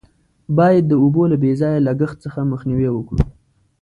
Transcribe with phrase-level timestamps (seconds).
[0.57, 3.21] باید د اوبو له بې ځایه لگښت څخه مخنیوی وکړو.